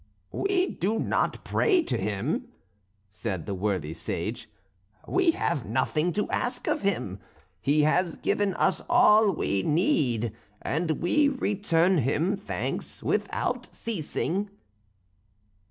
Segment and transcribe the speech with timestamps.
[0.31, 2.47] "We do not pray to Him,"
[3.11, 4.49] said the worthy sage;
[5.07, 7.19] "we have nothing to ask of Him;
[7.61, 14.49] He has given us all we need, and we return Him thanks without ceasing."